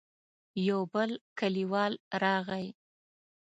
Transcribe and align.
يو 0.67 0.79
بل 0.93 1.09
کليوال 1.39 1.93
راغی. 2.23 2.67